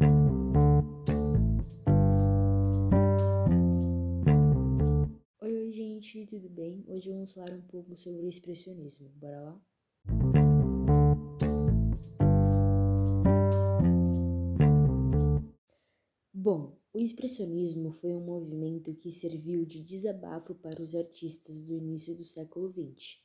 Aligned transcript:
Oi, 0.00 0.06
oi, 5.42 5.70
gente, 5.70 6.24
tudo 6.24 6.48
bem? 6.48 6.82
Hoje 6.88 7.10
vamos 7.10 7.34
falar 7.34 7.52
um 7.52 7.60
pouco 7.60 7.94
sobre 7.98 8.24
o 8.24 8.28
expressionismo. 8.28 9.10
Bora 9.16 9.40
lá? 9.42 9.60
Bom, 16.32 16.78
o 16.94 16.98
expressionismo 16.98 17.90
foi 17.90 18.14
um 18.14 18.24
movimento 18.24 18.94
que 18.94 19.12
serviu 19.12 19.66
de 19.66 19.82
desabafo 19.82 20.54
para 20.54 20.80
os 20.82 20.94
artistas 20.94 21.60
do 21.60 21.74
início 21.74 22.14
do 22.14 22.24
século 22.24 22.72
XX. 22.72 23.18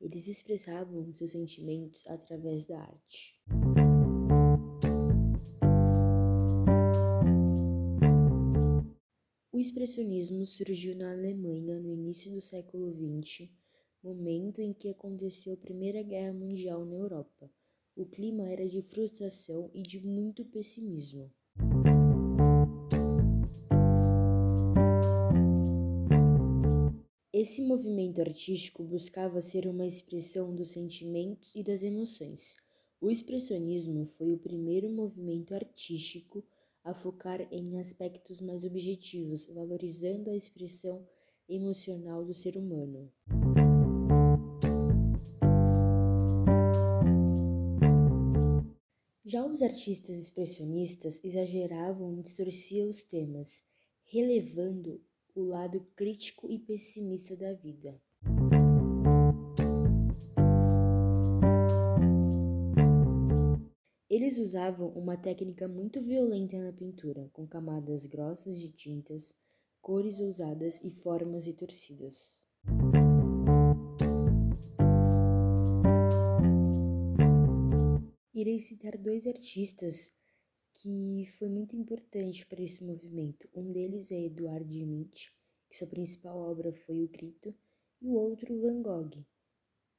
Eles 0.00 0.26
expressavam 0.26 1.12
seus 1.12 1.30
sentimentos 1.30 2.04
através 2.08 2.64
da 2.64 2.80
arte. 2.80 3.40
Expressionismo 9.66 10.46
surgiu 10.46 10.94
na 10.94 11.10
Alemanha 11.10 11.80
no 11.80 11.92
início 11.92 12.30
do 12.30 12.40
século 12.40 12.94
XX, 12.94 13.48
momento 14.00 14.60
em 14.60 14.72
que 14.72 14.88
aconteceu 14.88 15.54
a 15.54 15.56
Primeira 15.56 16.04
Guerra 16.04 16.32
Mundial 16.32 16.84
na 16.84 16.94
Europa. 16.94 17.50
O 17.96 18.06
clima 18.06 18.44
era 18.44 18.68
de 18.68 18.80
frustração 18.80 19.68
e 19.74 19.82
de 19.82 19.98
muito 19.98 20.44
pessimismo. 20.44 21.32
Esse 27.32 27.60
movimento 27.60 28.20
artístico 28.20 28.84
buscava 28.84 29.40
ser 29.40 29.66
uma 29.66 29.84
expressão 29.84 30.54
dos 30.54 30.70
sentimentos 30.70 31.56
e 31.56 31.64
das 31.64 31.82
emoções. 31.82 32.56
O 33.00 33.10
expressionismo 33.10 34.06
foi 34.06 34.32
o 34.32 34.38
primeiro 34.38 34.88
movimento 34.88 35.52
artístico 35.54 36.44
a 36.86 36.94
focar 36.94 37.40
em 37.50 37.80
aspectos 37.80 38.40
mais 38.40 38.64
objetivos, 38.64 39.48
valorizando 39.48 40.30
a 40.30 40.36
expressão 40.36 41.04
emocional 41.48 42.24
do 42.24 42.32
ser 42.32 42.56
humano. 42.56 43.12
Já 49.24 49.44
os 49.44 49.62
artistas 49.62 50.16
expressionistas 50.16 51.20
exageravam 51.24 52.16
e 52.16 52.22
distorciam 52.22 52.88
os 52.88 53.02
temas, 53.02 53.64
relevando 54.04 55.02
o 55.34 55.42
lado 55.42 55.84
crítico 55.96 56.48
e 56.48 56.56
pessimista 56.56 57.36
da 57.36 57.52
vida. 57.52 58.00
Eles 64.26 64.38
usavam 64.38 64.88
uma 64.88 65.16
técnica 65.16 65.68
muito 65.68 66.02
violenta 66.02 66.58
na 66.58 66.72
pintura, 66.72 67.30
com 67.32 67.46
camadas 67.46 68.06
grossas 68.06 68.58
de 68.58 68.68
tintas, 68.70 69.32
cores 69.80 70.18
ousadas 70.20 70.80
e 70.82 70.90
formas 70.90 71.46
retorcidas. 71.46 72.44
Irei 78.34 78.58
citar 78.58 78.98
dois 78.98 79.28
artistas 79.28 80.12
que 80.74 81.28
foi 81.38 81.48
muito 81.48 81.76
importante 81.76 82.44
para 82.46 82.64
esse 82.64 82.82
movimento. 82.82 83.48
Um 83.54 83.70
deles 83.70 84.10
é 84.10 84.24
Eduardo 84.24 84.72
Schmidt, 84.72 85.32
que 85.70 85.76
sua 85.76 85.86
principal 85.86 86.36
obra 86.36 86.72
foi 86.72 87.04
O 87.04 87.08
Grito, 87.08 87.54
e 88.02 88.08
o 88.08 88.14
outro 88.14 88.60
Van 88.60 88.82
Gogh, 88.82 89.24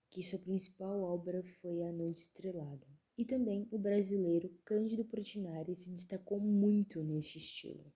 que 0.10 0.22
sua 0.22 0.40
principal 0.40 1.02
obra 1.02 1.42
foi 1.62 1.82
A 1.82 1.94
Noite 1.94 2.24
Estrelada. 2.24 3.07
E 3.18 3.26
também 3.26 3.68
o 3.72 3.80
brasileiro 3.80 4.50
Cândido 4.64 5.04
Portinari 5.04 5.76
se 5.76 5.90
destacou 5.90 6.40
muito 6.40 7.04
neste 7.04 7.40
estilo. 7.40 7.92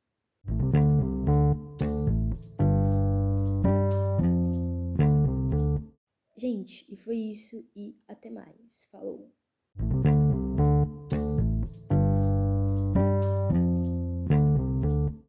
Gente, 6.36 6.92
e 6.92 6.98
foi 6.98 7.18
isso 7.18 7.64
e 7.76 7.96
até 8.08 8.32
mais. 8.32 8.88
Falou! 8.92 9.32